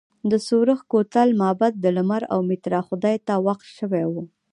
د 0.31 0.33
سورخ 0.47 0.79
کوتل 0.91 1.29
معبد 1.41 1.73
د 1.79 1.85
لمر 1.97 2.21
او 2.33 2.39
میترا 2.49 2.81
خدای 2.87 3.17
ته 3.27 3.33
وقف 3.47 3.67
شوی 3.77 4.05
و 4.07 4.13